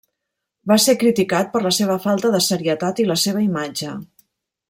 Va 0.69 0.77
ser 0.85 0.95
criticat 1.03 1.51
per 1.57 1.61
la 1.65 1.73
seva 1.79 1.99
falta 2.07 2.33
de 2.37 2.41
serietat 2.47 3.03
i 3.05 3.07
la 3.11 3.19
seva 3.27 3.45
imatge. 3.51 3.93